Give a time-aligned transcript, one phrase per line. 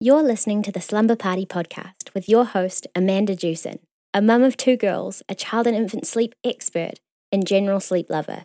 [0.00, 3.80] You're listening to the Slumber Party podcast with your host, Amanda Jewson,
[4.14, 7.00] a mum of two girls, a child and infant sleep expert,
[7.32, 8.44] and general sleep lover.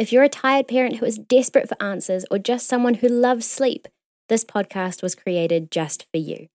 [0.00, 3.48] If you're a tired parent who is desperate for answers or just someone who loves
[3.48, 3.86] sleep,
[4.28, 6.48] this podcast was created just for you.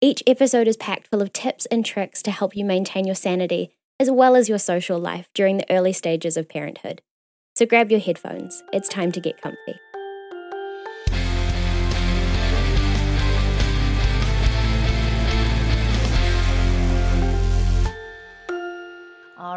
[0.00, 3.72] Each episode is packed full of tips and tricks to help you maintain your sanity
[3.98, 7.02] as well as your social life during the early stages of parenthood.
[7.56, 9.80] So grab your headphones, it's time to get comfy.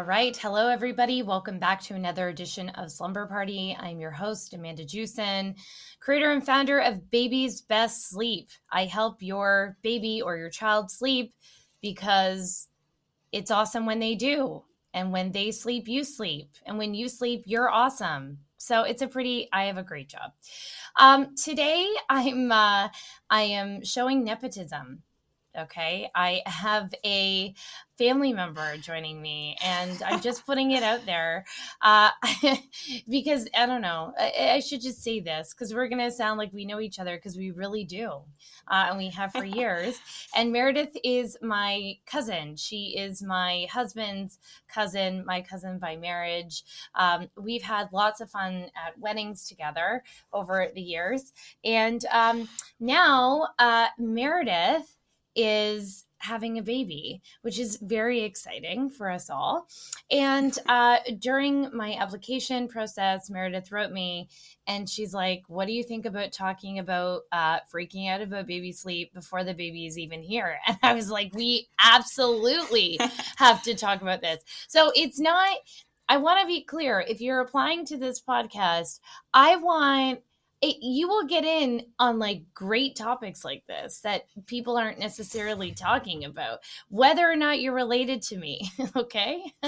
[0.06, 0.36] Right.
[0.36, 1.24] Hello, everybody.
[1.24, 3.76] Welcome back to another edition of Slumber Party.
[3.76, 5.56] I'm your host, Amanda Jewson,
[5.98, 8.48] creator and founder of Baby's Best Sleep.
[8.70, 11.34] I help your baby or your child sleep
[11.82, 12.68] because
[13.32, 14.62] it's awesome when they do.
[14.94, 16.50] And when they sleep, you sleep.
[16.64, 18.38] And when you sleep, you're awesome.
[18.58, 20.30] So it's a pretty, I have a great job.
[21.00, 22.90] Um, today, I'm, uh,
[23.28, 25.02] I am showing nepotism.
[25.56, 26.10] Okay.
[26.14, 27.54] I have a
[27.96, 31.46] family member joining me, and I'm just putting it out there
[31.80, 32.10] uh,
[33.08, 34.12] because I don't know.
[34.18, 36.98] I, I should just say this because we're going to sound like we know each
[36.98, 38.20] other because we really do.
[38.68, 39.98] Uh, and we have for years.
[40.36, 42.56] and Meredith is my cousin.
[42.56, 46.64] She is my husband's cousin, my cousin by marriage.
[46.94, 51.32] Um, we've had lots of fun at weddings together over the years.
[51.64, 52.48] And um,
[52.78, 54.95] now, uh, Meredith
[55.36, 59.68] is having a baby, which is very exciting for us all.
[60.10, 64.28] And uh, during my application process, Meredith wrote me
[64.66, 68.72] and she's like, What do you think about talking about uh, freaking out about baby
[68.72, 70.58] sleep before the baby is even here?
[70.66, 72.98] And I was like, We absolutely
[73.36, 74.42] have to talk about this.
[74.68, 75.56] So it's not,
[76.08, 79.00] I want to be clear if you're applying to this podcast,
[79.34, 80.20] I want
[80.62, 85.72] it, you will get in on like great topics like this that people aren't necessarily
[85.72, 88.70] talking about, whether or not you're related to me.
[88.96, 89.42] Okay.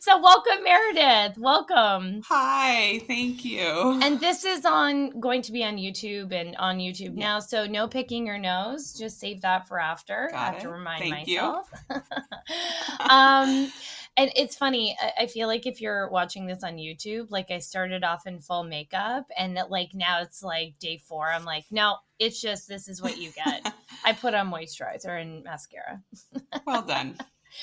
[0.00, 1.38] so, welcome, Meredith.
[1.38, 2.22] Welcome.
[2.26, 3.00] Hi.
[3.06, 3.98] Thank you.
[4.02, 7.26] And this is on going to be on YouTube and on YouTube yeah.
[7.26, 7.40] now.
[7.40, 8.92] So, no picking your nose.
[8.92, 10.28] Just save that for after.
[10.30, 10.60] Got I have it.
[10.60, 11.70] to remind Thank myself.
[13.10, 13.70] um,
[14.18, 18.04] and it's funny i feel like if you're watching this on youtube like i started
[18.04, 22.40] off in full makeup and like now it's like day four i'm like no it's
[22.40, 23.72] just this is what you get.
[24.04, 26.02] I put on moisturizer and mascara.
[26.66, 27.16] Well done.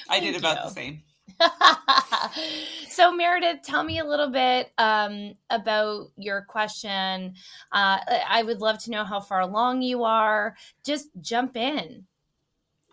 [0.10, 0.64] I did about you.
[0.64, 1.04] the same.
[2.90, 7.34] So meredith tell me a little bit um, about your question.
[7.72, 8.00] Uh,
[8.30, 10.56] i would love to know how far along you are.
[10.86, 12.06] Just jump in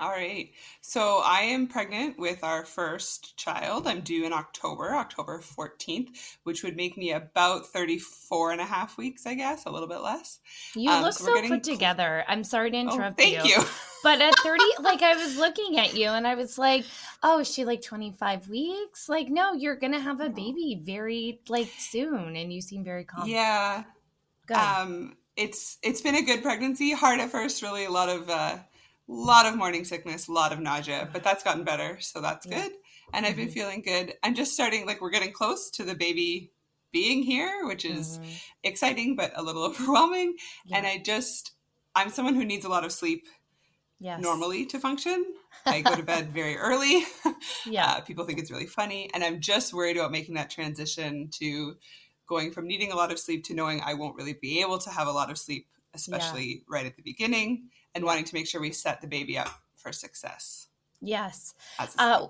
[0.02, 0.50] all right.
[0.80, 3.86] So I am pregnant with our first child.
[3.86, 6.08] I'm due in October, October 14th,
[6.42, 10.00] which would make me about 34 and a half weeks, I guess, a little bit
[10.00, 10.40] less.
[10.74, 12.24] You um, look so, so put together.
[12.26, 13.60] I'm sorry to oh, interrupt oh, thank you.
[13.60, 13.64] you.
[14.02, 16.84] But at 30, like I was looking at you and I was like,
[17.22, 19.08] oh, is she like 25 weeks?
[19.08, 22.34] Like, no, you're going to have a baby very like soon.
[22.34, 23.28] And you seem very calm.
[23.28, 23.84] Yeah.
[24.48, 24.56] Good.
[24.56, 26.90] Um, it's, it's been a good pregnancy.
[26.90, 28.58] Hard at first, really a lot of, uh,
[29.08, 31.98] lot of morning sickness, a lot of nausea, but that's gotten better.
[32.00, 32.62] So that's yeah.
[32.62, 32.72] good.
[33.12, 33.30] And mm-hmm.
[33.30, 33.54] I've been mm-hmm.
[33.54, 34.14] feeling good.
[34.22, 36.52] I'm just starting, like, we're getting close to the baby
[36.92, 38.30] being here, which is mm-hmm.
[38.62, 40.36] exciting, but a little overwhelming.
[40.66, 40.78] Yeah.
[40.78, 41.52] And I just,
[41.94, 43.26] I'm someone who needs a lot of sleep
[43.98, 44.20] yes.
[44.20, 45.24] normally to function.
[45.66, 47.04] I go to bed very early.
[47.66, 47.86] Yeah.
[47.86, 49.10] Uh, people think it's really funny.
[49.14, 51.74] And I'm just worried about making that transition to
[52.28, 54.90] going from needing a lot of sleep to knowing I won't really be able to
[54.90, 56.60] have a lot of sleep, especially yeah.
[56.68, 59.92] right at the beginning and wanting to make sure we set the baby up for
[59.92, 60.68] success.
[61.00, 61.54] Yes.
[61.98, 62.26] Uh,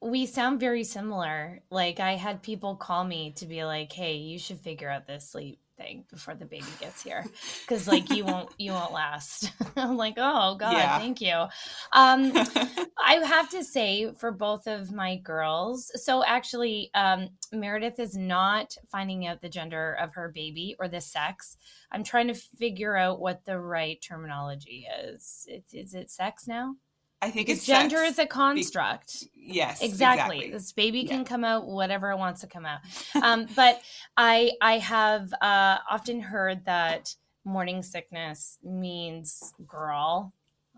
[0.00, 1.62] we sound very similar.
[1.70, 5.28] Like I had people call me to be like, "Hey, you should figure out this
[5.30, 5.61] sleep
[6.10, 7.24] before the baby gets here
[7.62, 9.52] because like you won't you won't last.
[9.76, 10.98] I'm like oh god yeah.
[10.98, 11.46] thank you.
[11.92, 12.32] Um
[13.04, 18.76] i have to say for both of my girls so actually um meredith is not
[18.90, 21.56] finding out the gender of her baby or the sex.
[21.90, 25.46] I'm trying to figure out what the right terminology is.
[25.48, 26.76] Is is it sex now
[27.22, 29.20] I think because gender is a construct.
[29.20, 30.38] Be- yes, exactly.
[30.38, 30.50] exactly.
[30.50, 31.24] This baby can yeah.
[31.24, 32.80] come out whatever it wants to come out.
[33.22, 33.80] Um, but
[34.16, 37.14] I I have uh, often heard that
[37.44, 40.32] morning sickness means girl.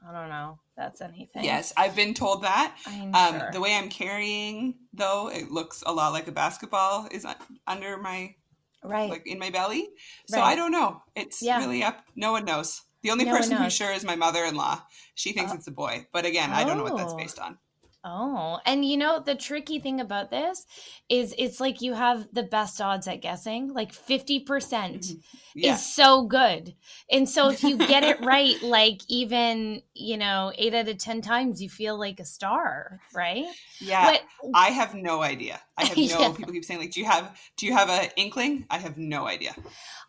[0.06, 1.44] I don't know if that's anything.
[1.44, 2.76] Yes, I've been told that.
[2.86, 3.50] Um, sure.
[3.52, 7.26] The way I'm carrying, though, it looks a lot like a basketball is
[7.66, 8.34] under my
[8.82, 9.88] right, like in my belly.
[10.28, 10.52] So right.
[10.52, 11.02] I don't know.
[11.16, 11.58] It's yeah.
[11.58, 12.04] really up.
[12.14, 12.82] No one knows.
[13.04, 14.80] The only no person who's sure is my mother in law.
[15.14, 15.56] She thinks oh.
[15.56, 16.56] it's a boy, but again, oh.
[16.56, 17.58] I don't know what that's based on.
[18.06, 20.66] Oh, and you know the tricky thing about this
[21.08, 23.72] is it's like you have the best odds at guessing.
[23.72, 25.14] Like 50% mm-hmm.
[25.54, 25.74] yeah.
[25.74, 26.74] is so good.
[27.10, 31.22] And so if you get it right like even, you know, 8 out of 10
[31.22, 33.46] times you feel like a star, right?
[33.80, 34.10] Yeah.
[34.12, 34.22] But,
[34.54, 35.58] I have no idea.
[35.78, 36.32] I have no yeah.
[36.32, 38.66] people keep saying like do you have do you have an inkling?
[38.68, 39.54] I have no idea.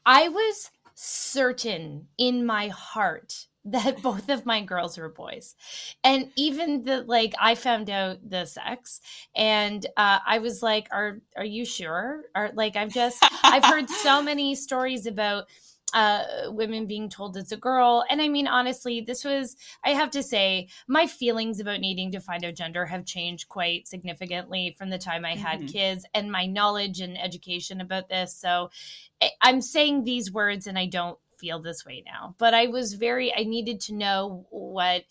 [0.05, 5.55] I was certain in my heart that both of my girls were boys.
[6.03, 9.01] And even the like i found out the sex
[9.35, 12.25] and uh, i was like are are you sure?
[12.35, 15.45] Or like i've just i've heard so many stories about
[15.93, 18.03] uh, women being told it's a girl.
[18.09, 22.19] And I mean, honestly, this was, I have to say, my feelings about needing to
[22.19, 25.67] find out gender have changed quite significantly from the time I had mm-hmm.
[25.67, 28.35] kids and my knowledge and education about this.
[28.35, 28.71] So
[29.41, 33.35] I'm saying these words and I don't feel this way now but i was very
[33.35, 35.03] i needed to know what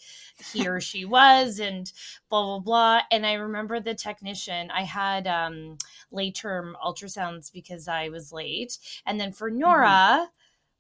[0.55, 1.93] he or she was and
[2.31, 5.77] blah blah blah and i remember the technician i had um
[6.11, 10.25] late term ultrasounds because i was late and then for nora mm-hmm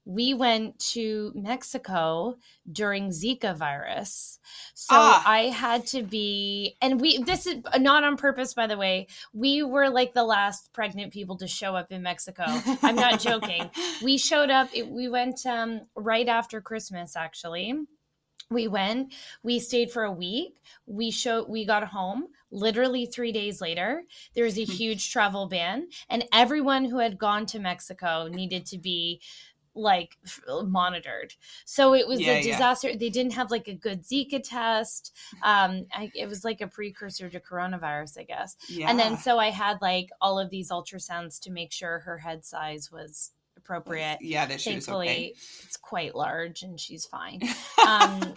[0.04, 2.36] we went to Mexico
[2.70, 4.38] during Zika virus.
[4.74, 5.22] So ah.
[5.26, 9.06] I had to be, and we, this is not on purpose, by the way.
[9.32, 12.44] We were like the last pregnant people to show up in Mexico.
[12.82, 13.70] I'm not joking.
[14.02, 17.74] We showed up, it, we went um, right after Christmas, actually.
[18.50, 20.56] We went, we stayed for a week.
[20.86, 24.04] We showed, we got home literally three days later.
[24.34, 28.78] There was a huge travel ban, and everyone who had gone to Mexico needed to
[28.78, 29.20] be
[29.74, 30.16] like
[30.48, 31.34] uh, monitored.
[31.64, 32.90] So it was yeah, a disaster.
[32.90, 32.96] Yeah.
[32.98, 35.16] They didn't have like a good Zika test.
[35.42, 38.56] Um, I, it was like a precursor to coronavirus, I guess.
[38.68, 38.90] Yeah.
[38.90, 42.44] And then so I had like all of these ultrasounds to make sure her head
[42.44, 44.18] size was appropriate.
[44.20, 45.34] Yeah, that she Thankfully, okay.
[45.62, 47.40] it's quite large and she's fine.
[47.84, 48.34] Um,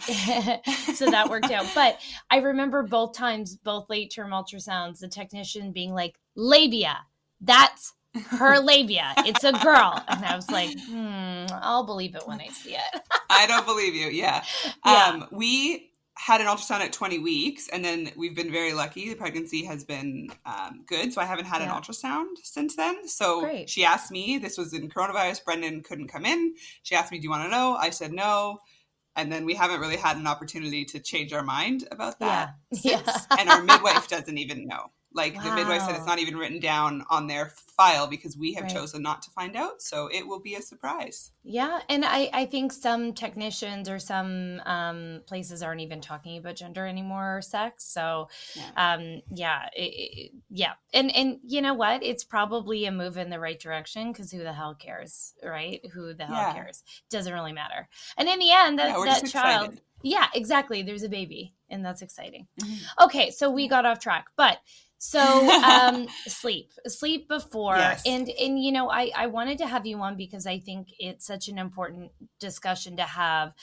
[0.94, 1.64] so that worked out.
[1.74, 1.98] But
[2.30, 6.98] I remember both times, both late term ultrasounds, the technician being like, labia,
[7.40, 7.94] that's
[8.30, 9.12] her labia.
[9.18, 10.02] It's a girl.
[10.08, 13.02] And I was like, hmm, I'll believe it when I see it.
[13.30, 14.08] I don't believe you.
[14.08, 14.42] Yeah.
[14.84, 15.04] yeah.
[15.12, 19.08] Um, we had an ultrasound at 20 weeks, and then we've been very lucky.
[19.08, 21.12] The pregnancy has been um, good.
[21.12, 21.74] So I haven't had yeah.
[21.74, 23.06] an ultrasound since then.
[23.06, 23.70] So Great.
[23.70, 25.44] she asked me, this was in coronavirus.
[25.44, 26.54] Brendan couldn't come in.
[26.82, 27.76] She asked me, Do you want to know?
[27.78, 28.58] I said no
[29.18, 33.02] and then we haven't really had an opportunity to change our mind about that yeah.
[33.04, 33.18] yeah.
[33.38, 35.42] and our midwife doesn't even know like wow.
[35.42, 38.72] the midwife said, it's not even written down on their file because we have right.
[38.72, 39.80] chosen not to find out.
[39.80, 41.32] So it will be a surprise.
[41.42, 41.80] Yeah.
[41.88, 46.86] And I, I think some technicians or some um, places aren't even talking about gender
[46.86, 47.84] anymore or sex.
[47.84, 50.72] So yeah, um, yeah, it, it, yeah.
[50.92, 52.02] And, and you know what?
[52.02, 55.80] It's probably a move in the right direction because who the hell cares, right?
[55.94, 56.52] Who the hell yeah.
[56.52, 56.82] cares?
[57.10, 57.88] Doesn't really matter.
[58.16, 59.80] And in the end, that, yeah, that child.
[60.02, 60.82] Yeah, exactly.
[60.82, 62.46] There's a baby, and that's exciting.
[62.60, 63.04] Mm-hmm.
[63.04, 64.58] Okay, so we got off track, but
[64.98, 68.02] so um sleep sleep before yes.
[68.04, 71.24] and and you know i i wanted to have you on because i think it's
[71.24, 72.10] such an important
[72.40, 73.54] discussion to have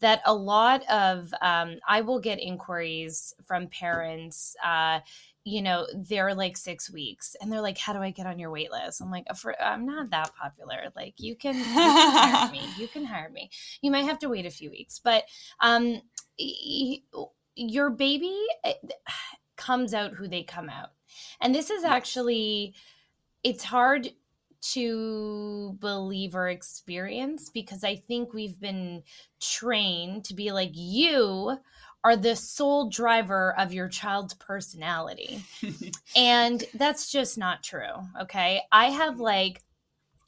[0.00, 5.00] that a lot of um i will get inquiries from parents uh
[5.44, 8.50] you know they're like six weeks and they're like how do i get on your
[8.50, 9.00] wait list?
[9.00, 9.26] I'm like
[9.60, 10.90] i'm not that popular.
[10.96, 12.62] Like you can, you can hire me.
[12.78, 13.50] You can hire me.
[13.82, 14.98] You might have to wait a few weeks.
[14.98, 15.24] But
[15.60, 16.00] um
[17.56, 18.74] your baby eh,
[19.56, 20.90] comes out who they come out.
[21.40, 22.74] And this is actually
[23.42, 24.08] it's hard
[24.72, 29.02] to believe or experience because I think we've been
[29.38, 31.58] trained to be like you
[32.04, 35.42] are the sole driver of your child's personality.
[36.16, 38.60] and that's just not true, okay?
[38.70, 39.62] I have like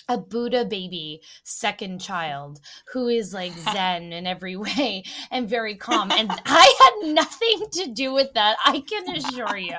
[0.08, 2.60] a Buddha baby second child
[2.92, 6.10] who is like Zen in every way and very calm.
[6.10, 8.56] And I had nothing to do with that.
[8.64, 9.74] I can assure you.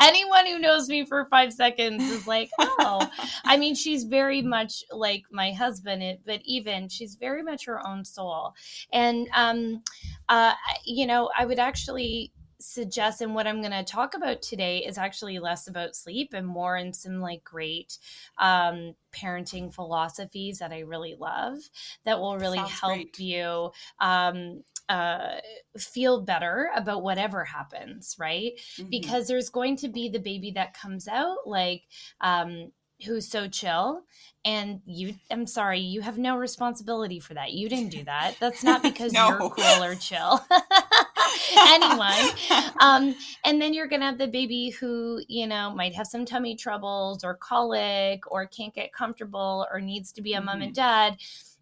[0.00, 3.10] Anyone who knows me for five seconds is like, oh,
[3.44, 8.04] I mean, she's very much like my husband, but even she's very much her own
[8.04, 8.54] soul.
[8.92, 9.82] And, um,
[10.28, 14.78] uh, you know, I would actually suggest and what i'm going to talk about today
[14.78, 17.98] is actually less about sleep and more in some like great
[18.38, 21.58] um, parenting philosophies that i really love
[22.04, 23.18] that will really Sounds help great.
[23.18, 25.36] you um, uh,
[25.76, 28.90] feel better about whatever happens right mm-hmm.
[28.90, 31.82] because there's going to be the baby that comes out like
[32.20, 32.72] um,
[33.04, 34.02] who's so chill
[34.44, 38.64] and you i'm sorry you have no responsibility for that you didn't do that that's
[38.64, 39.28] not because no.
[39.28, 40.40] you're cool or chill
[41.56, 42.72] anyone.
[42.80, 46.56] Um, and then you're gonna have the baby who you know might have some tummy
[46.56, 50.46] troubles or colic or can't get comfortable or needs to be a mm-hmm.
[50.46, 50.82] mom and mm-hmm.
[50.82, 51.16] dad.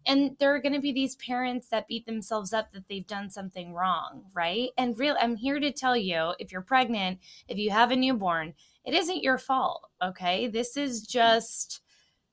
[0.07, 3.29] And there are going to be these parents that beat themselves up that they've done
[3.29, 4.69] something wrong right?
[4.77, 8.53] And real i'm here to tell you if you're pregnant if you have a newborn
[8.85, 10.47] it isn't your fault okay?
[10.47, 11.81] This is just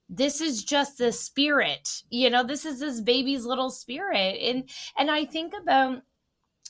[0.08, 2.44] this is just the spirit you know?
[2.44, 4.38] This is this baby's little spirit.
[4.40, 6.02] And and i think about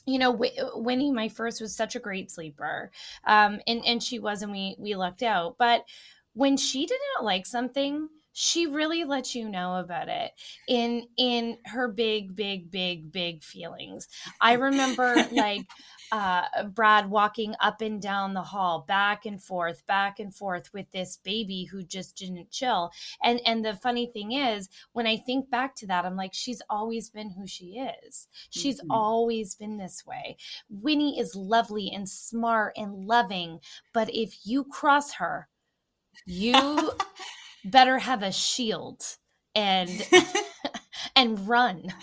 [0.05, 0.37] you know
[0.75, 2.91] winnie my first was such a great sleeper
[3.25, 5.55] um and and she was and we we lucked out.
[5.57, 5.85] But
[6.33, 10.31] when she didn't like something she really lets you know about it
[10.67, 14.09] in in her big big big big feelings.
[14.41, 15.65] I remember like
[16.11, 20.91] uh, Brad walking up and down the hall, back and forth, back and forth with
[20.91, 22.91] this baby who just didn't chill.
[23.23, 26.61] And and the funny thing is, when I think back to that, I'm like, she's
[26.69, 28.27] always been who she is.
[28.49, 28.91] She's mm-hmm.
[28.91, 30.37] always been this way.
[30.69, 33.59] Winnie is lovely and smart and loving,
[33.93, 35.47] but if you cross her,
[36.25, 36.91] you
[37.65, 39.03] better have a shield
[39.53, 39.89] and
[41.15, 41.93] and run.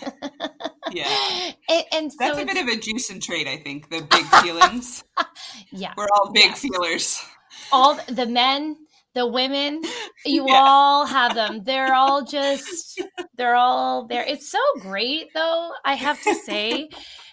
[0.93, 1.51] Yeah.
[1.69, 3.89] And, and so that's a bit of a Jewson trade, I think.
[3.89, 5.05] The big feelings.
[5.71, 5.93] yeah.
[5.95, 7.23] We're all big feelers.
[7.71, 8.75] All the men,
[9.15, 9.81] the women,
[10.25, 10.55] you yeah.
[10.55, 11.63] all have them.
[11.63, 13.01] They're all just
[13.37, 14.25] they're all there.
[14.27, 16.89] It's so great though, I have to say.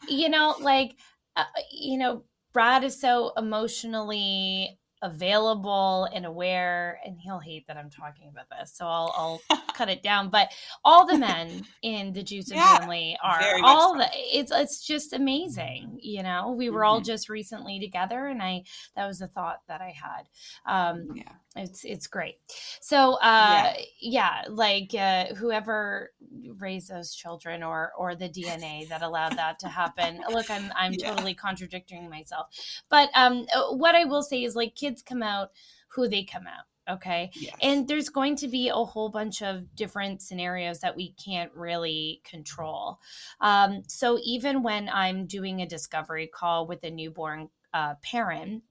[0.09, 0.93] you know, like
[1.35, 7.90] uh, you know, Brad is so emotionally available and aware and he'll hate that i'm
[7.90, 9.12] talking about this so i'll,
[9.50, 10.52] I'll cut it down but
[10.85, 15.99] all the men in the juice yeah, family are all the it's it's just amazing
[16.02, 16.54] you know?
[16.57, 16.88] We were mm-hmm.
[16.88, 18.62] all just recently together and i
[18.97, 20.28] that was a thought that i had
[20.66, 21.33] um yeah.
[21.57, 22.37] it's it's great.
[22.80, 26.11] So uh yeah, yeah like uh whoever
[26.59, 30.92] raised those children or or the dna that allowed that to happen look i'm i'm
[30.99, 31.11] yeah.
[31.11, 32.47] totally contradicting myself
[32.88, 35.50] but um what i will say is like kids come out
[35.88, 37.54] who they come out okay yes.
[37.62, 42.20] and there's going to be a whole bunch of different scenarios that we can't really
[42.25, 42.99] control
[43.40, 48.62] um, so even when i'm doing a discovery call with a newborn uh, parent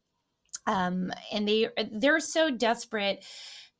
[0.67, 3.25] um, and they they're so desperate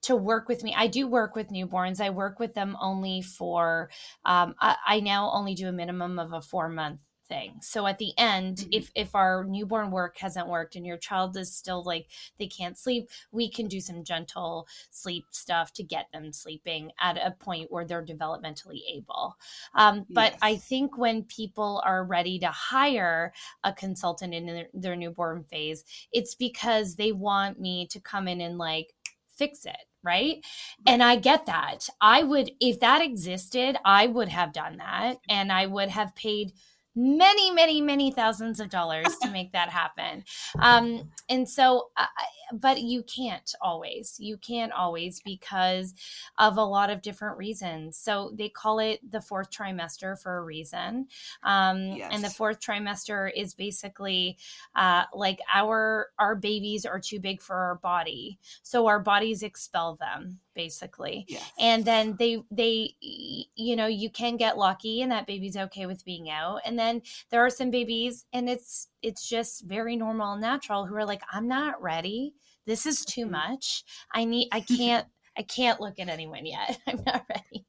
[0.01, 0.73] to work with me.
[0.75, 1.99] I do work with newborns.
[1.99, 3.89] I work with them only for
[4.25, 7.53] um, I, I, now only do a minimum of a four month thing.
[7.61, 8.69] So at the end, mm-hmm.
[8.73, 12.07] if if our newborn work hasn't worked and your child is still like
[12.37, 17.17] they can't sleep, we can do some gentle sleep stuff to get them sleeping at
[17.17, 19.37] a point where they're developmentally able.
[19.75, 20.39] Um, but yes.
[20.41, 23.31] I think when people are ready to hire
[23.63, 28.41] a consultant in their, their newborn phase, it's because they want me to come in
[28.41, 28.93] and like
[29.35, 30.43] fix it right?
[30.85, 31.89] And I get that.
[31.99, 36.53] I would, if that existed, I would have done that and I would have paid
[36.95, 40.23] many, many, many thousands of dollars to make that happen.
[40.59, 42.05] Um, and so, uh,
[42.51, 44.15] but you can't always.
[44.19, 45.93] You can't always because
[46.37, 47.97] of a lot of different reasons.
[47.97, 51.07] So they call it the fourth trimester for a reason.
[51.43, 52.09] Um, yes.
[52.11, 54.37] And the fourth trimester is basically
[54.75, 59.95] uh, like our our babies are too big for our body, so our bodies expel
[59.95, 61.25] them basically.
[61.29, 61.51] Yes.
[61.57, 66.03] and then they they you know you can get lucky and that baby's okay with
[66.03, 66.59] being out.
[66.65, 67.01] And then
[67.31, 71.21] there are some babies and it's it's just very normal and natural who are like
[71.31, 72.33] i'm not ready.
[72.65, 73.51] This is too mm-hmm.
[73.51, 73.85] much.
[74.13, 76.77] I need i can't i can't look at anyone yet.
[76.87, 77.65] I'm not ready.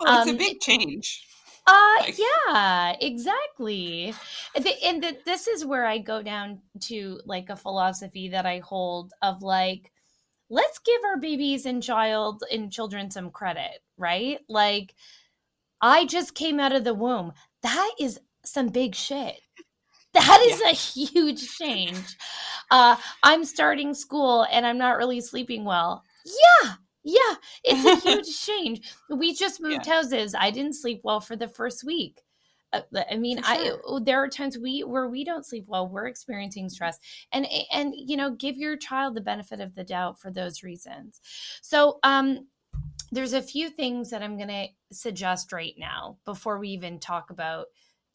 [0.00, 1.24] Well, it's um, a big change.
[1.64, 2.18] Uh like.
[2.18, 4.12] yeah exactly.
[4.84, 9.12] And the, this is where i go down to like a philosophy that i hold
[9.22, 9.92] of like
[10.50, 14.38] let's give our babies and child and children some credit, right?
[14.48, 14.94] Like
[15.80, 17.32] I just came out of the womb.
[17.62, 19.40] That is some big shit.
[20.14, 20.68] That is yeah.
[20.68, 22.18] a huge change.
[22.70, 26.04] Uh, I'm starting school and I'm not really sleeping well.
[26.26, 27.34] Yeah, yeah,
[27.64, 28.94] it's a huge change.
[29.08, 29.94] We just moved yeah.
[29.94, 30.34] houses.
[30.38, 32.20] I didn't sleep well for the first week.
[32.72, 33.46] Uh, I mean, sure.
[33.46, 35.88] I oh, there are times we where we don't sleep well.
[35.88, 36.98] We're experiencing stress,
[37.32, 41.20] and and you know, give your child the benefit of the doubt for those reasons.
[41.60, 42.46] So, um,
[43.10, 47.30] there's a few things that I'm going to suggest right now before we even talk
[47.30, 47.66] about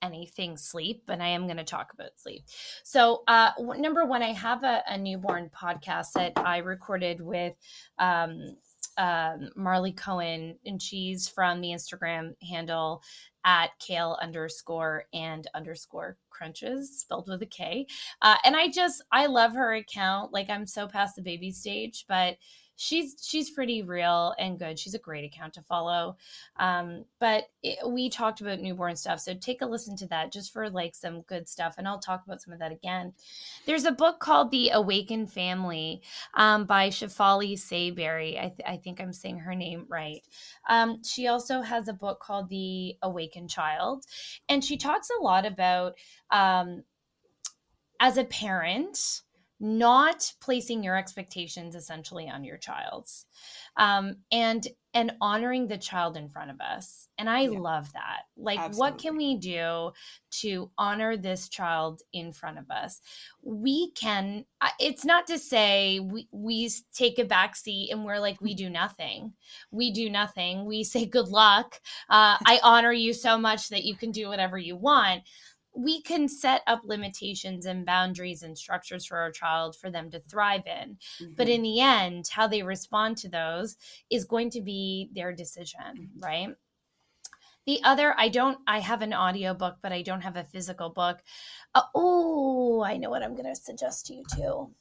[0.03, 2.43] anything sleep and i am going to talk about sleep
[2.83, 7.55] so uh, number one i have a, a, newborn podcast that i recorded with
[7.97, 8.55] um,
[8.97, 13.01] um, marley cohen and she's from the instagram handle
[13.45, 17.87] at kale underscore and underscore crunches spelled with a K.
[18.21, 20.31] Uh, and I just, I love her account.
[20.31, 22.37] Like I'm so past the baby stage, but
[22.77, 24.79] she's she's pretty real and good.
[24.79, 26.15] She's a great account to follow.
[26.57, 30.53] Um, but it, we talked about newborn stuff, so take a listen to that just
[30.53, 33.13] for like some good stuff, and I'll talk about some of that again.
[33.65, 36.01] There's a book called The Awakened Family
[36.35, 38.37] um, by Shefali Tsabary.
[38.37, 40.21] I, th- I, think I'm saying her name right.
[40.69, 44.05] Um, she also has a book called The Awakened Child,
[44.47, 45.95] and she talks a lot about
[46.29, 46.83] um,
[47.99, 49.23] as a parent
[49.59, 53.25] not placing your expectations essentially on your child's
[53.77, 57.07] um, and and honoring the child in front of us.
[57.19, 57.59] And i yeah.
[57.59, 58.21] love that.
[58.35, 58.79] Like Absolutely.
[58.79, 59.91] what can we do
[60.39, 63.01] to honor this child in front of us?
[63.43, 64.45] We can
[64.79, 68.69] it's not to say we, we take a back seat and we're like we do
[68.69, 69.33] nothing.
[69.71, 70.65] We do nothing.
[70.65, 71.79] We say good luck.
[72.09, 75.23] Uh, i honor you so much that you can do whatever you want
[75.77, 80.19] we can set up limitations and boundaries and structures for our child for them to
[80.21, 80.97] thrive in.
[81.21, 81.33] Mm-hmm.
[81.35, 83.77] But in the end, how they respond to those
[84.09, 86.19] is going to be their decision, mm-hmm.
[86.19, 86.49] right?
[87.67, 90.89] The other, I don't, I have an audio book, but I don't have a physical
[90.89, 91.19] book.
[91.75, 94.71] Uh, oh, I know what I'm going to suggest to you too.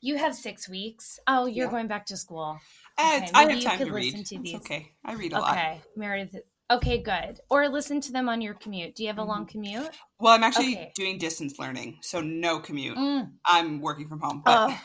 [0.00, 1.18] You have six weeks.
[1.26, 1.70] Oh, you're yeah.
[1.70, 2.58] going back to school.
[2.96, 4.14] Uh, okay, I have time to read.
[4.26, 4.92] To it's okay.
[5.04, 5.44] I read a okay.
[5.44, 5.52] lot.
[5.52, 6.36] Okay, Meredith
[6.72, 7.38] Okay, good.
[7.50, 8.94] Or listen to them on your commute.
[8.94, 9.52] Do you have a long mm-hmm.
[9.52, 9.90] commute?
[10.18, 10.92] Well, I'm actually okay.
[10.94, 12.96] doing distance learning, so no commute.
[12.96, 13.32] Mm.
[13.44, 14.42] I'm working from home.
[14.42, 14.70] But...
[14.70, 14.80] Oh.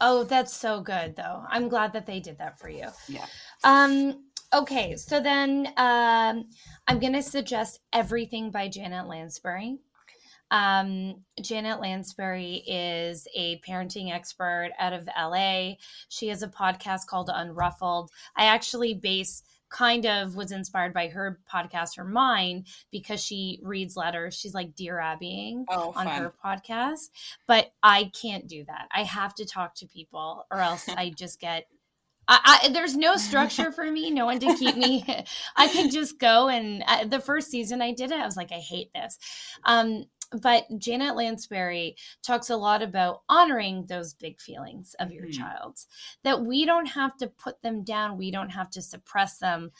[0.00, 1.42] oh, that's so good though.
[1.48, 2.86] I'm glad that they did that for you.
[3.08, 3.26] Yeah.
[3.64, 6.44] Um okay, so then um
[6.86, 9.78] I'm going to suggest Everything by Janet Lansbury.
[10.52, 15.74] Um, Janet Lansbury is a parenting expert out of LA.
[16.08, 18.08] She has a podcast called Unruffled.
[18.36, 23.96] I actually base kind of was inspired by her podcast or mine because she reads
[23.96, 24.34] letters.
[24.34, 27.10] She's like Dear Abbying oh, on her podcast.
[27.46, 28.88] But I can't do that.
[28.92, 31.66] I have to talk to people or else I just get
[32.28, 35.04] I, I, there's no structure for me, no one to keep me.
[35.56, 38.52] I can just go and uh, the first season I did it, I was like,
[38.52, 39.18] I hate this.
[39.64, 40.04] Um,
[40.42, 45.40] but Janet Lansbury talks a lot about honoring those big feelings of your mm-hmm.
[45.40, 45.78] child,
[46.22, 49.70] that we don't have to put them down, we don't have to suppress them.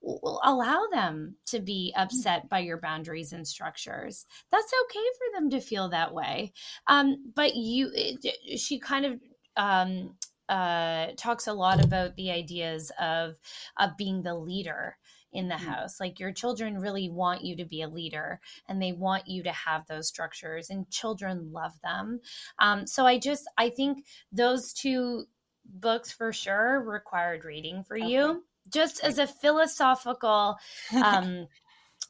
[0.00, 2.02] We'll allow them to be mm.
[2.02, 4.26] upset by your boundaries and structures.
[4.52, 6.52] That's okay for them to feel that way.
[6.86, 9.20] Um, but you, it, she kind of
[9.56, 10.14] um,
[10.48, 13.36] uh, talks a lot about the ideas of
[13.78, 14.96] of being the leader
[15.36, 15.68] in the mm-hmm.
[15.68, 16.00] house.
[16.00, 19.52] Like your children really want you to be a leader and they want you to
[19.52, 22.20] have those structures, and children love them.
[22.58, 25.24] Um, so I just, I think those two
[25.64, 28.08] books for sure required reading for okay.
[28.08, 30.56] you just as a philosophical
[31.04, 31.46] um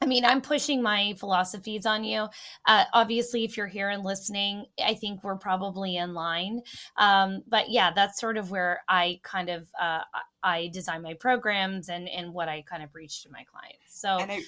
[0.02, 2.28] I mean, I'm pushing my philosophies on you.
[2.66, 6.60] Uh, obviously, if you're here and listening, I think we're probably in line.
[6.98, 10.00] Um, but yeah, that's sort of where I kind of uh,
[10.42, 14.00] I design my programs and and what I kind of preach to my clients.
[14.00, 14.42] So I,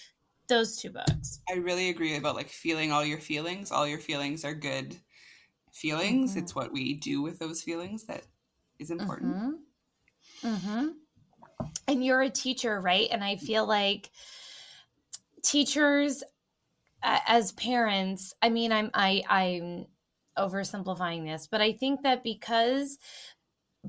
[0.49, 1.41] those two books.
[1.49, 3.71] I really agree about like feeling all your feelings.
[3.71, 4.97] All your feelings are good
[5.73, 6.31] feelings.
[6.31, 6.41] Mm-hmm.
[6.41, 8.25] It's what we do with those feelings that
[8.79, 9.37] is important.
[9.37, 10.49] Mm-hmm.
[10.49, 10.89] mm-hmm.
[11.89, 13.09] And you're a teacher, right?
[13.11, 14.11] And I feel like
[15.43, 16.23] teachers
[17.03, 19.87] as parents i mean i'm i i'm
[20.39, 22.99] oversimplifying this but i think that because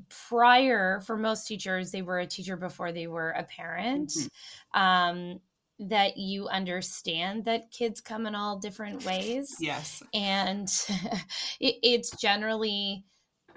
[0.08, 4.80] prior for most teachers they were a teacher before they were a parent mm-hmm.
[4.80, 5.40] um
[5.78, 10.68] that you understand that kids come in all different ways yes and
[11.60, 13.04] it, it's generally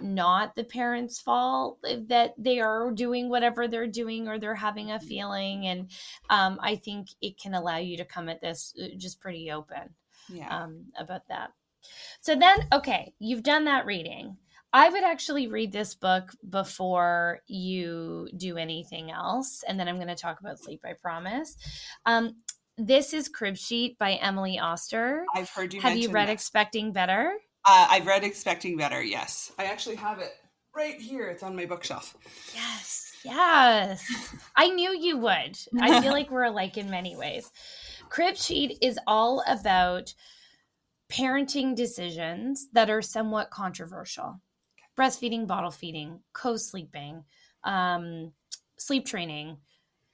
[0.01, 4.99] not the parents' fault that they are doing whatever they're doing or they're having a
[4.99, 5.67] feeling.
[5.67, 5.89] And
[6.29, 9.95] um, I think it can allow you to come at this uh, just pretty open
[10.29, 10.63] yeah.
[10.63, 11.51] um, about that.
[12.21, 14.37] So then, okay, you've done that reading.
[14.71, 19.63] I would actually read this book before you do anything else.
[19.67, 21.55] And then I'm going to talk about sleep, I promise.
[22.05, 22.37] Um,
[22.77, 25.25] this is Crib Sheet by Emily Oster.
[25.35, 25.81] I've heard you.
[25.81, 26.33] Have you read that.
[26.33, 27.35] Expecting Better?
[27.65, 29.51] Uh, I've read Expecting Better, yes.
[29.57, 30.31] I actually have it
[30.75, 31.27] right here.
[31.29, 32.15] It's on my bookshelf.
[32.53, 34.05] Yes, yes.
[34.55, 35.57] I knew you would.
[35.79, 37.49] I feel like we're alike in many ways.
[38.09, 40.13] Crib Sheet is all about
[41.09, 44.41] parenting decisions that are somewhat controversial
[44.97, 47.23] breastfeeding, bottle feeding, co sleeping,
[47.63, 48.31] um,
[48.77, 49.57] sleep training,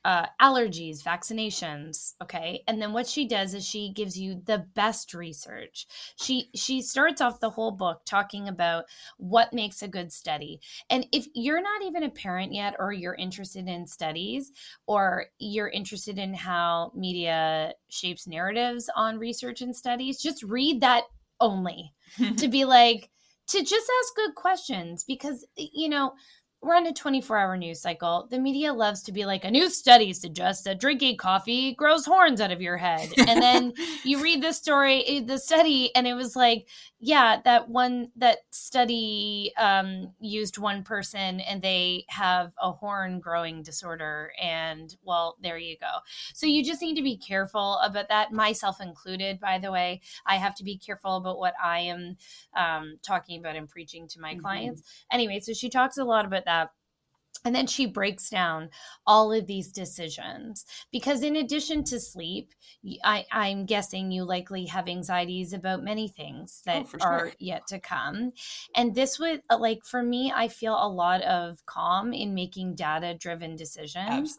[0.06, 2.14] uh, allergies, vaccinations.
[2.22, 5.88] Okay, and then what she does is she gives you the best research.
[6.16, 8.86] She she starts off the whole book talking about
[9.18, 10.62] what makes a good study.
[10.90, 14.52] And if you're not even a parent yet, or you're interested in studies,
[14.88, 21.04] or you're interested in how media shapes narratives on research and studies, just read that
[21.42, 21.94] only
[22.38, 23.10] to be like
[23.50, 26.14] to just ask good questions because you know
[26.62, 28.28] we're on a 24 hour news cycle.
[28.30, 32.42] The media loves to be like, a new study suggests that drinking coffee grows horns
[32.42, 33.10] out of your head.
[33.18, 36.68] And then you read the story, eh, the study, and it was like,
[37.02, 43.64] yeah, that one, that study um, used one person and they have a horn growing
[43.64, 44.34] disorder.
[44.42, 46.00] And well, there you go.
[46.34, 50.02] So you just need to be careful about that, myself included, by the way.
[50.26, 52.18] I have to be careful about what I am
[52.54, 54.42] um, talking about and preaching to my mm-hmm.
[54.42, 54.84] clients.
[55.10, 56.72] Anyway, so she talks a lot about that.
[57.46, 58.70] And then she breaks down
[59.08, 62.54] all of these decisions because, in addition to sleep,
[63.04, 67.34] I, am guessing you likely have anxieties about many things oh, that oh, are sure.
[67.40, 68.34] yet to come.
[68.76, 72.76] And this would, uh, like, for me, I feel a lot of calm in making
[72.76, 74.38] data driven decisions.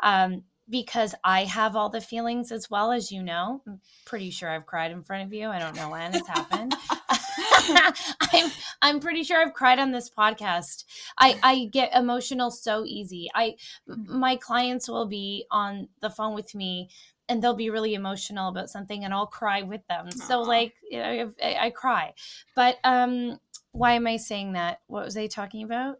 [0.00, 3.62] Um, because I have all the feelings as well as you know.
[3.66, 5.48] I'm pretty sure I've cried in front of you.
[5.48, 6.74] I don't know when it's happened.
[8.32, 8.50] I'm
[8.82, 10.84] I'm pretty sure I've cried on this podcast.
[11.18, 13.28] I I get emotional so easy.
[13.34, 13.56] I
[13.88, 14.18] mm-hmm.
[14.18, 16.90] my clients will be on the phone with me
[17.28, 20.06] and they'll be really emotional about something and I'll cry with them.
[20.08, 20.14] Aww.
[20.14, 22.14] So like you know, I, I, cry.
[22.54, 23.38] But um
[23.72, 24.80] why am I saying that?
[24.86, 25.96] What was I talking about?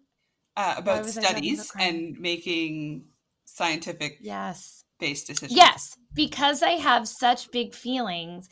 [0.57, 3.05] Uh, about studies about and making
[3.45, 5.57] scientific yes based decisions.
[5.57, 8.49] Yes, because I have such big feelings.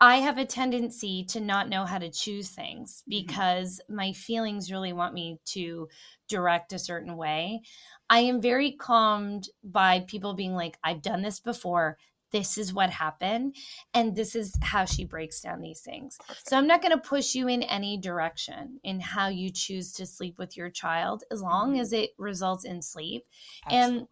[0.00, 3.10] I have a tendency to not know how to choose things mm-hmm.
[3.10, 3.96] because mm-hmm.
[3.96, 5.88] my feelings really want me to
[6.28, 7.62] direct a certain way.
[8.10, 11.98] I am very calmed by people being like, I've done this before.
[12.30, 13.56] This is what happened.
[13.94, 16.18] And this is how she breaks down these things.
[16.44, 20.06] So I'm not going to push you in any direction in how you choose to
[20.06, 21.80] sleep with your child as long mm-hmm.
[21.80, 23.24] as it results in sleep.
[23.64, 23.98] Absolutely.
[23.98, 24.08] And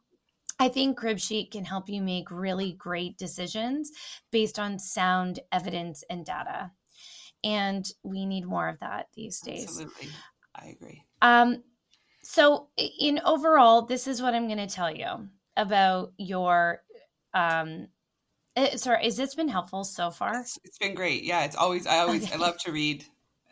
[0.59, 3.91] I think Cribsheet can help you make really great decisions
[4.31, 6.71] based on sound evidence and data.
[7.45, 9.65] And we need more of that these days.
[9.65, 10.09] Absolutely.
[10.55, 11.05] I agree.
[11.21, 11.63] Um,
[12.23, 16.83] so, in overall, this is what I'm going to tell you about your.
[17.35, 17.89] Um,
[18.57, 20.41] uh, sorry, has this been helpful so far?
[20.41, 21.23] It's, it's been great.
[21.23, 22.35] Yeah, it's always I always okay.
[22.35, 23.05] I love to read.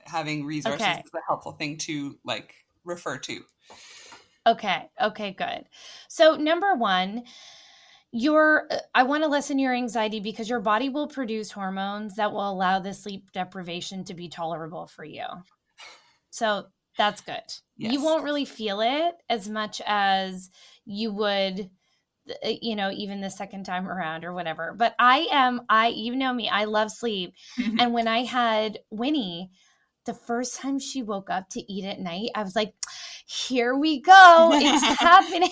[0.06, 1.02] Having resources okay.
[1.04, 3.40] is a helpful thing to like refer to.
[4.46, 4.90] Okay.
[5.00, 5.64] Okay, good.
[6.08, 7.24] So, number one,
[8.12, 12.48] your I want to lessen your anxiety because your body will produce hormones that will
[12.48, 15.24] allow the sleep deprivation to be tolerable for you.
[16.30, 17.42] So, that's good.
[17.76, 17.92] Yes.
[17.92, 20.50] You won't really feel it as much as
[20.84, 21.70] you would
[22.30, 26.16] uh, you know even the second time around or whatever but i am i you
[26.16, 27.34] know me i love sleep
[27.78, 29.50] and when i had winnie
[30.04, 32.74] the first time she woke up to eat at night i was like
[33.26, 34.50] here we go.
[34.52, 35.50] It's happening.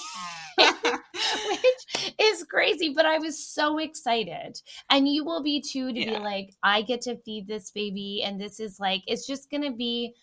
[0.58, 4.60] Which is crazy, but I was so excited.
[4.90, 6.18] And you will be too to yeah.
[6.18, 8.22] be like, I get to feed this baby.
[8.24, 10.14] And this is like, it's just going to be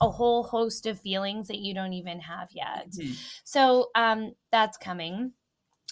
[0.00, 2.90] a whole host of feelings that you don't even have yet.
[2.90, 3.12] Mm-hmm.
[3.44, 5.32] So um, that's coming.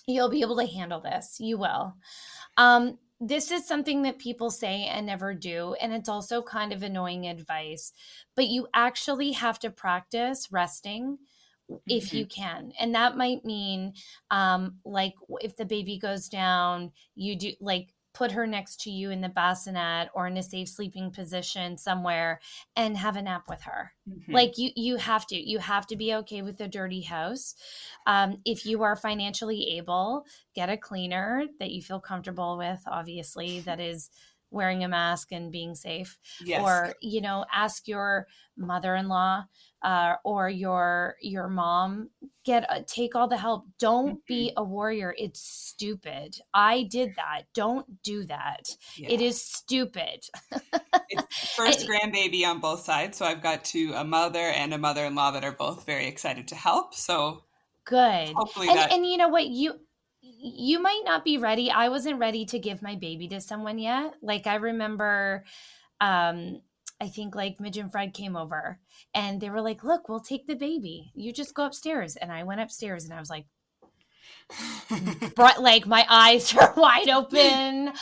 [0.07, 1.37] You'll be able to handle this.
[1.41, 1.95] You will.
[2.57, 5.75] Um, this is something that people say and never do.
[5.81, 7.93] And it's also kind of annoying advice,
[8.35, 11.19] but you actually have to practice resting
[11.87, 12.17] if mm-hmm.
[12.17, 13.93] you can and that might mean
[14.33, 19.11] um like if the baby goes down you do like put her next to you
[19.11, 22.41] in the bassinet or in a safe sleeping position somewhere
[22.77, 24.33] and have a nap with her mm-hmm.
[24.33, 27.55] like you you have to you have to be okay with a dirty house
[28.07, 33.61] um, if you are financially able get a cleaner that you feel comfortable with obviously
[33.61, 34.11] that is
[34.51, 36.63] wearing a mask and being safe yes.
[36.63, 39.45] or you know ask your mother-in-law
[39.83, 42.11] uh, or your your mom
[42.45, 43.65] get uh, take all the help.
[43.79, 44.19] Don't mm-hmm.
[44.27, 45.15] be a warrior.
[45.17, 46.37] It's stupid.
[46.53, 47.43] I did that.
[47.55, 48.69] Don't do that.
[48.97, 49.11] Yeah.
[49.11, 50.25] it is stupid.
[51.09, 55.33] It's first grandbaby on both sides so i've got two a mother and a mother-in-law
[55.33, 57.45] that are both very excited to help so
[57.85, 58.29] good.
[58.35, 59.47] hopefully and, that- and you know what?
[59.47, 59.75] You
[60.43, 61.71] you might not be ready.
[61.71, 64.15] I wasn't ready to give my baby to someone yet.
[64.23, 65.45] Like I remember
[66.01, 66.61] um
[67.01, 68.79] I think like Midge and Fred came over
[69.15, 71.13] and they were like, "Look, we'll take the baby.
[71.15, 73.47] You just go upstairs." And I went upstairs and I was like
[75.35, 77.93] brought, like my eyes are wide open.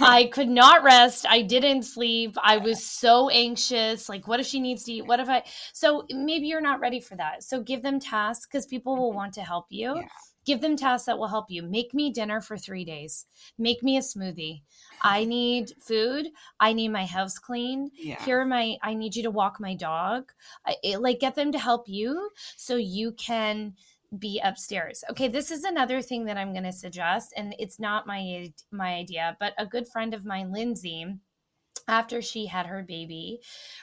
[0.00, 1.24] I could not rest.
[1.28, 2.36] I didn't sleep.
[2.42, 4.08] I was so anxious.
[4.08, 5.06] Like, what if she needs to eat?
[5.06, 5.44] What if I?
[5.72, 7.44] So maybe you're not ready for that.
[7.44, 9.96] So give them tasks because people will want to help you.
[9.96, 10.08] Yeah
[10.44, 11.62] give them tasks that will help you.
[11.62, 13.26] Make me dinner for three days.
[13.58, 14.62] Make me a smoothie.
[15.02, 16.28] I need food.
[16.60, 17.90] I need my house cleaned.
[17.94, 18.22] Yeah.
[18.24, 20.32] here are my i need you to walk my dog.
[20.66, 23.74] I, it, like get them to help you so you can
[24.18, 25.04] be upstairs.
[25.10, 28.94] Okay this is another thing that i'm going to suggest and it's not my my
[28.94, 31.06] idea but a good friend of mine lindsay
[31.88, 33.40] after she had her baby,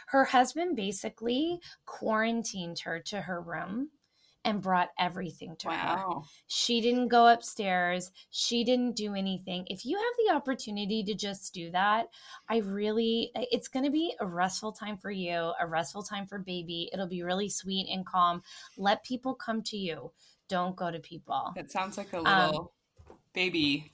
[0.07, 3.89] her husband basically quarantined her to her room
[4.45, 6.21] and brought everything to wow.
[6.23, 6.29] her.
[6.47, 8.11] She didn't go upstairs.
[8.31, 9.65] She didn't do anything.
[9.67, 12.07] If you have the opportunity to just do that,
[12.49, 16.39] I really, it's going to be a restful time for you, a restful time for
[16.39, 16.89] baby.
[16.93, 18.41] It'll be really sweet and calm.
[18.77, 20.11] Let people come to you.
[20.47, 21.53] Don't go to people.
[21.55, 22.71] It sounds like a little
[23.09, 23.91] um, baby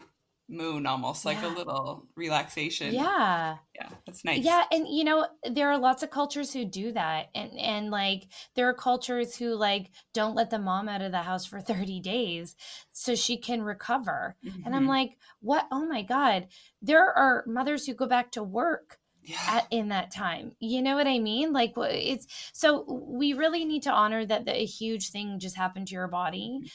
[0.48, 1.52] moon almost like yeah.
[1.52, 6.12] a little relaxation yeah yeah that's nice yeah and you know there are lots of
[6.12, 10.60] cultures who do that and and like there are cultures who like don't let the
[10.60, 12.56] mom out of the house for 30 days
[12.92, 14.62] so she can recover mm-hmm.
[14.66, 14.90] and i'm mm-hmm.
[14.90, 16.48] like what oh my god
[16.80, 19.38] there are mothers who go back to work yeah.
[19.48, 20.56] at, in that time.
[20.60, 21.52] You know what I mean?
[21.52, 25.88] Like it's so we really need to honor that the, a huge thing just happened
[25.88, 26.60] to your body.
[26.62, 26.68] Mm-hmm.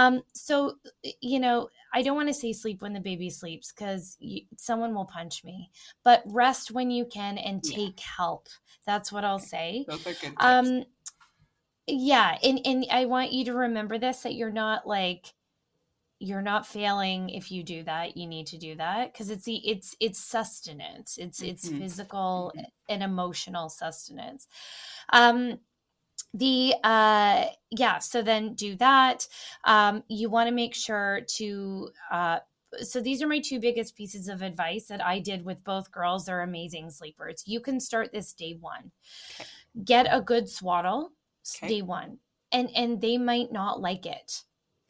[0.00, 0.76] Um, so
[1.20, 4.18] you know, I don't want to say sleep when the baby sleeps because
[4.56, 5.70] someone will punch me,
[6.04, 8.06] but rest when you can and take yeah.
[8.16, 8.48] help.
[8.84, 9.86] That's what I'll say.
[10.38, 10.84] Um,
[11.86, 15.32] yeah, and and I want you to remember this that you're not like
[16.22, 19.56] you're not failing if you do that you need to do that because it's the
[19.68, 21.50] it's it's sustenance it's mm-hmm.
[21.50, 22.64] it's physical mm-hmm.
[22.88, 24.46] and emotional sustenance
[25.12, 25.58] um
[26.34, 29.26] the uh yeah so then do that
[29.64, 32.38] um you want to make sure to uh
[32.80, 36.24] so these are my two biggest pieces of advice that I did with both girls.
[36.24, 37.42] They're amazing sleepers.
[37.44, 38.90] You can start this day one.
[39.38, 39.46] Okay.
[39.84, 41.12] Get a good swaddle
[41.54, 41.68] okay.
[41.68, 42.16] day one.
[42.50, 44.44] And and they might not like it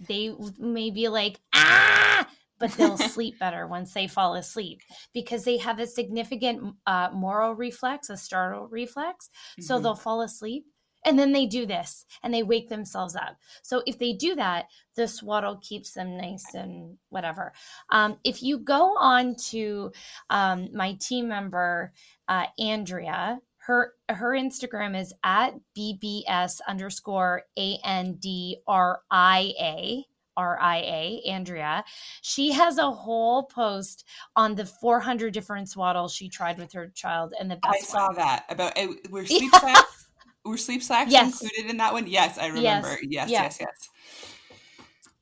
[0.09, 2.27] they may be like, ah,
[2.59, 4.81] but they'll sleep better once they fall asleep
[5.13, 9.29] because they have a significant uh, Moro reflex, a startle reflex.
[9.29, 9.63] Mm-hmm.
[9.63, 10.65] So they'll fall asleep
[11.05, 13.37] and then they do this and they wake themselves up.
[13.63, 17.53] So if they do that, the swaddle keeps them nice and whatever.
[17.91, 19.93] Um, if you go on to
[20.31, 21.93] um, my team member,
[22.29, 30.07] uh, Andrea, her her Instagram is at BBS underscore A N D R I A.
[30.35, 31.85] R I A, Andrea.
[32.23, 37.35] She has a whole post on the 400 different swaddles she tried with her child,
[37.39, 37.75] and the best.
[37.75, 38.17] I saw one.
[38.17, 38.73] that about
[39.11, 40.07] were sleep slacks.
[40.47, 41.43] Were sleep slacks yes.
[41.43, 42.07] included in that one?
[42.07, 42.97] Yes, I remember.
[43.03, 43.59] Yes, yes, yes.
[43.61, 43.91] yes.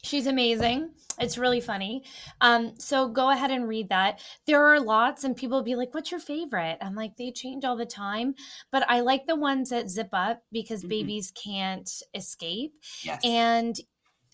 [0.05, 0.90] She's amazing.
[1.18, 2.05] It's really funny.
[2.40, 4.20] Um, so go ahead and read that.
[4.46, 6.79] There are lots, and people be like, What's your favorite?
[6.81, 8.35] I'm like, They change all the time,
[8.70, 10.88] but I like the ones that zip up because mm-hmm.
[10.88, 12.75] babies can't escape.
[13.05, 13.20] Yes.
[13.25, 13.79] And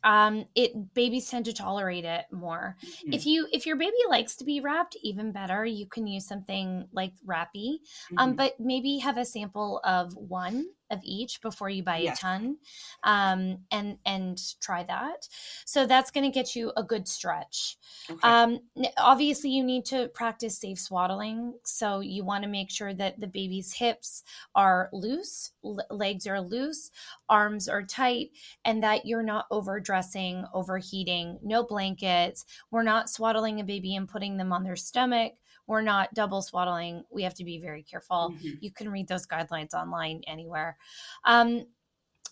[0.05, 2.77] um, it babies tend to tolerate it more.
[2.85, 3.12] Mm-hmm.
[3.12, 5.65] If you if your baby likes to be wrapped, even better.
[5.65, 7.81] You can use something like Wrappy,
[8.12, 8.19] um, mm-hmm.
[8.19, 12.18] um, but maybe have a sample of one of each before you buy yes.
[12.18, 12.57] a ton
[13.05, 15.29] um, and and try that
[15.64, 17.77] so that's going to get you a good stretch
[18.11, 18.29] okay.
[18.29, 18.59] um,
[18.99, 23.27] obviously you need to practice safe swaddling so you want to make sure that the
[23.27, 24.22] baby's hips
[24.55, 26.90] are loose l- legs are loose
[27.29, 28.31] arms are tight
[28.64, 34.37] and that you're not overdressing overheating no blankets we're not swaddling a baby and putting
[34.37, 35.33] them on their stomach
[35.67, 37.05] we're not double swaddling.
[37.11, 38.35] We have to be very careful.
[38.35, 38.59] Mm-hmm.
[38.61, 40.77] You can read those guidelines online anywhere.
[41.25, 41.67] Um,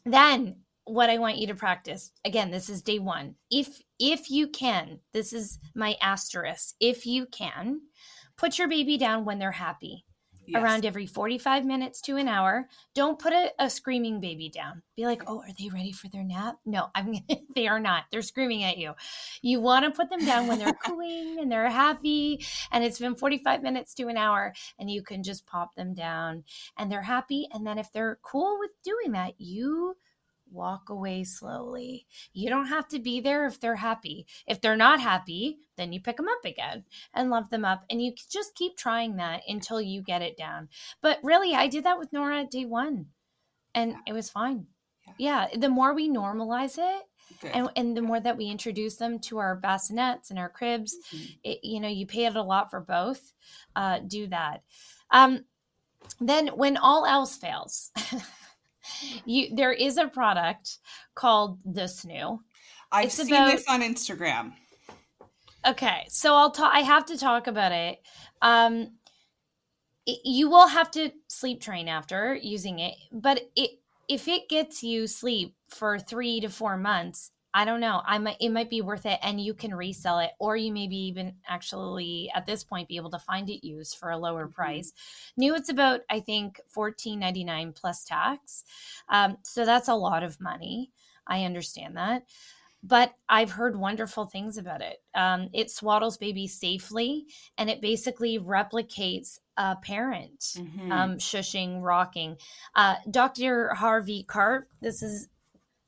[0.04, 3.34] then what I want you to practice again, this is day one.
[3.50, 6.74] If if you can, this is my asterisk.
[6.80, 7.80] If you can,
[8.36, 10.04] put your baby down when they're happy
[10.46, 10.62] yes.
[10.62, 12.68] around every 45 minutes to an hour.
[12.94, 14.82] Don't put a, a, screaming baby down.
[14.96, 16.56] Be like, oh, are they ready for their nap?
[16.64, 17.14] No, I'm
[17.54, 18.04] they are not.
[18.10, 18.92] They're screaming at you.
[19.42, 23.14] You want to put them down when they're cooing and they're happy and it's been
[23.14, 26.44] 45 minutes to an hour and you can just pop them down
[26.78, 27.48] and they're happy.
[27.52, 29.96] And then if they're cool with doing that, you
[30.54, 32.06] walk away slowly.
[32.32, 34.26] You don't have to be there if they're happy.
[34.46, 37.84] If they're not happy, then you pick them up again and love them up.
[37.90, 40.68] And you just keep trying that until you get it down.
[41.02, 43.06] But really, I did that with Nora day one
[43.74, 44.66] and it was fine.
[45.18, 45.48] Yeah.
[45.52, 47.02] yeah the more we normalize it,
[47.52, 51.32] and, and the more that we introduce them to our bassinets and our cribs, mm-hmm.
[51.42, 53.32] it, you know, you pay it a lot for both.
[53.74, 54.62] Uh, do that.
[55.10, 55.44] Um,
[56.20, 57.90] then, when all else fails,
[59.24, 60.78] you there is a product
[61.14, 62.40] called the Snoo.
[62.92, 64.52] I've it's seen about, this on Instagram.
[65.66, 66.70] Okay, so I'll talk.
[66.74, 67.98] I have to talk about it.
[68.42, 68.92] Um,
[70.06, 73.70] it, you will have to sleep train after using it, but it
[74.08, 78.02] if it gets you sleep for three to four months, I don't know.
[78.04, 80.96] I might it might be worth it and you can resell it or you maybe
[80.96, 84.54] even actually at this point be able to find it used for a lower mm-hmm.
[84.54, 84.92] price.
[85.36, 88.64] New it's about I think 14.99 plus tax.
[89.08, 90.90] Um, so that's a lot of money.
[91.26, 92.24] I understand that.
[92.86, 95.02] but I've heard wonderful things about it.
[95.14, 97.24] Um, it swaddles babies safely
[97.56, 100.92] and it basically replicates a parent mm-hmm.
[100.92, 102.36] um, shushing, rocking.
[102.74, 103.72] Uh, Dr.
[103.72, 105.28] Harvey Karp, this is,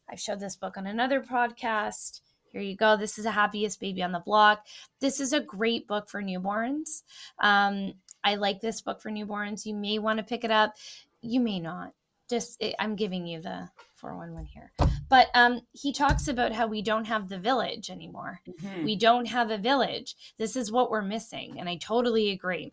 [0.08, 2.20] I've showed this book on another podcast.
[2.52, 2.96] Here you go.
[2.96, 4.64] This is the happiest baby on the block.
[5.00, 7.02] This is a great book for newborns.
[7.38, 9.66] Um, I like this book for newborns.
[9.66, 10.74] You may want to pick it up.
[11.22, 11.92] You may not.
[12.28, 14.72] Just, I'm giving you the 411 here.
[15.08, 18.40] But um, he talks about how we don't have the village anymore.
[18.48, 18.84] Mm-hmm.
[18.84, 20.16] We don't have a village.
[20.38, 21.60] This is what we're missing.
[21.60, 22.72] And I totally agree.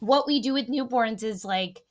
[0.00, 1.82] What we do with newborns is like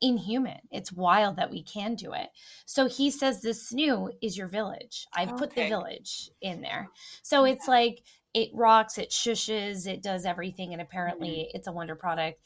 [0.00, 0.60] inhuman.
[0.70, 2.28] It's wild that we can do it.
[2.66, 5.06] So he says this snoo is your village.
[5.14, 5.38] I've okay.
[5.38, 6.90] put the village in there.
[7.22, 7.52] So yeah.
[7.52, 8.02] it's like
[8.34, 10.72] it rocks, it shushes, it does everything.
[10.72, 11.56] And apparently mm-hmm.
[11.56, 12.40] it's a wonder product.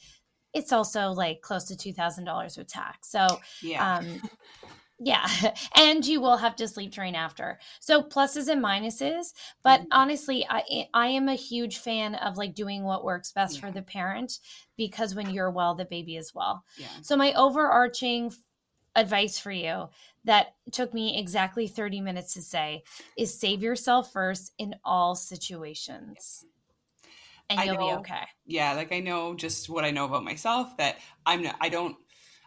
[0.54, 3.10] It's also like close to $2,000 with tax.
[3.10, 3.96] So, yeah.
[3.98, 4.22] um,
[5.00, 5.26] yeah
[5.76, 9.32] and you will have to sleep train after so pluses and minuses
[9.64, 9.88] but mm-hmm.
[9.92, 13.60] honestly i i am a huge fan of like doing what works best yeah.
[13.60, 14.38] for the parent
[14.76, 16.86] because when you're well the baby is well yeah.
[17.02, 18.32] so my overarching
[18.96, 19.88] advice for you
[20.24, 22.82] that took me exactly 30 minutes to say
[23.16, 26.44] is save yourself first in all situations
[27.48, 30.76] and you'll know, be okay yeah like i know just what i know about myself
[30.76, 31.96] that i'm not i don't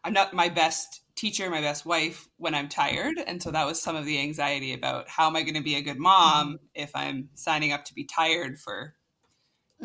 [0.03, 3.15] i'm not my best teacher, my best wife when I'm tired.
[3.25, 5.75] And so that was some of the anxiety about how am I going to be
[5.75, 6.65] a good mom mm-hmm.
[6.75, 8.95] if I'm signing up to be tired for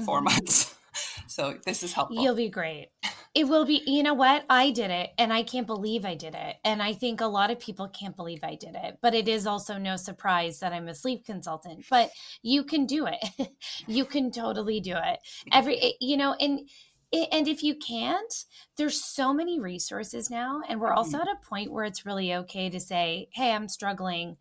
[0.04, 0.24] 4 mm-hmm.
[0.24, 0.74] months.
[1.26, 2.22] so this is helpful.
[2.22, 2.88] You'll be great.
[3.34, 4.44] It will be, you know what?
[4.48, 6.56] I did it and I can't believe I did it.
[6.64, 8.98] And I think a lot of people can't believe I did it.
[9.00, 11.84] But it is also no surprise that I'm a sleep consultant.
[11.90, 12.10] But
[12.42, 13.50] you can do it.
[13.86, 15.18] you can totally do it.
[15.52, 16.68] Every, you know, and
[17.12, 18.44] and if you can't
[18.76, 21.28] there's so many resources now and we're also mm-hmm.
[21.28, 24.36] at a point where it's really okay to say hey i'm struggling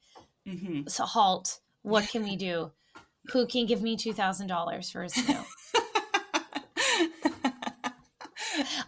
[0.47, 0.81] mm-hmm.
[0.87, 2.71] so halt what can we do
[3.31, 5.45] who can give me $2000 for a SNOO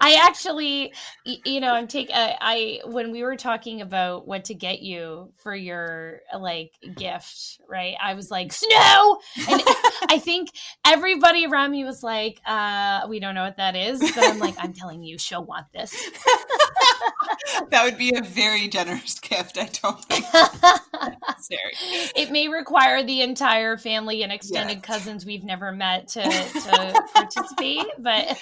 [0.01, 0.93] I actually,
[1.25, 5.31] you know, I'm take I, I when we were talking about what to get you
[5.35, 7.95] for your like gift, right?
[8.01, 9.17] I was like SNOO,
[9.49, 9.61] and
[10.09, 10.49] I think
[10.85, 14.55] everybody around me was like, uh, "We don't know what that is," but I'm like,
[14.59, 15.93] "I'm telling you, she'll want this."
[17.69, 19.57] that would be a very generous gift.
[19.57, 20.25] I don't think
[21.27, 22.11] necessary.
[22.15, 24.85] It may require the entire family and extended yes.
[24.85, 28.37] cousins we've never met to, to participate, but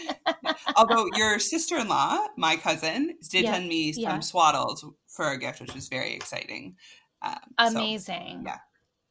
[0.76, 3.54] although your sister-in-law, my cousin, did yeah.
[3.54, 4.17] send me some yeah.
[4.20, 6.76] swaddles for a gift, which was very exciting.
[7.22, 8.43] Um, Amazing.
[8.46, 8.58] So, yeah.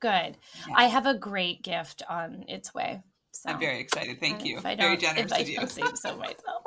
[0.00, 0.38] Good.
[0.68, 0.74] Yeah.
[0.76, 3.02] I have a great gift on its way.
[3.32, 4.18] So I'm very excited.
[4.18, 4.60] Thank you.
[4.60, 5.66] Very generous of you.
[5.66, 6.62] so myself.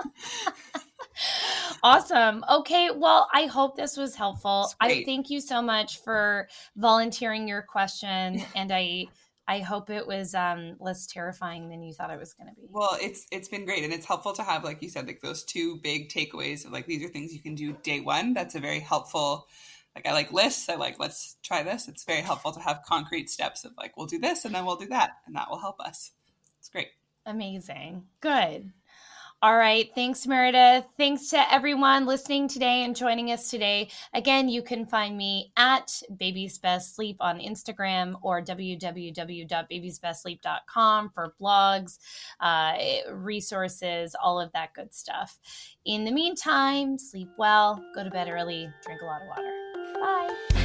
[1.83, 2.43] Awesome.
[2.49, 2.89] Okay.
[2.95, 4.71] Well, I hope this was helpful.
[4.79, 9.07] I thank you so much for volunteering your question, and I.
[9.47, 12.67] I hope it was um, less terrifying than you thought it was going to be.
[12.69, 15.43] Well, it's it's been great, and it's helpful to have, like you said, like those
[15.43, 18.35] two big takeaways of like these are things you can do day one.
[18.35, 19.47] That's a very helpful.
[19.95, 20.69] Like I like lists.
[20.69, 21.87] I like let's try this.
[21.87, 24.75] It's very helpful to have concrete steps of like we'll do this and then we'll
[24.75, 26.11] do that, and that will help us.
[26.59, 26.89] It's great.
[27.25, 28.05] Amazing.
[28.21, 28.71] Good.
[29.41, 29.89] All right.
[29.95, 30.83] Thanks, Meredith.
[30.97, 33.89] Thanks to everyone listening today and joining us today.
[34.13, 41.99] Again, you can find me at Baby's Best Sleep on Instagram or www.babiesbestsleep.com for blogs,
[42.41, 42.73] uh,
[43.13, 45.39] resources, all of that good stuff.
[45.85, 49.53] In the meantime, sleep well, go to bed early, drink a lot of water.
[50.01, 50.58] Bye.